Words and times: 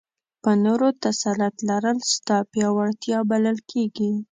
په 0.43 0.51
نورو 0.65 0.87
تسلط 1.03 1.55
لرل 1.69 1.97
ستا 2.13 2.37
پیاوړتیا 2.51 3.19
بلل 3.31 3.57
کېږي. 3.71 4.11